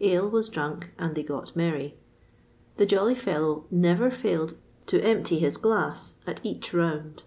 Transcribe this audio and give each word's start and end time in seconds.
Ale 0.00 0.28
was 0.30 0.48
drunk, 0.48 0.92
and 1.00 1.16
they 1.16 1.24
got 1.24 1.56
merry. 1.56 1.96
The 2.76 2.86
jolly 2.86 3.16
fellow 3.16 3.64
never 3.72 4.08
failed 4.08 4.56
to 4.86 5.02
empty 5.02 5.40
his 5.40 5.56
glass 5.56 6.14
at 6.28 6.40
each 6.46 6.72
round. 6.72 7.24